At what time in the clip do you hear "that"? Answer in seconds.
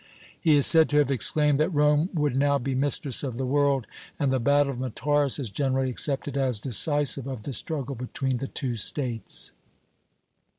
1.59-1.69